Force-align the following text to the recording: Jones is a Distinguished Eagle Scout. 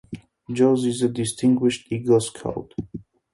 Jones 0.51 0.83
is 0.83 1.03
a 1.03 1.07
Distinguished 1.09 1.91
Eagle 1.91 2.19
Scout. 2.19 2.73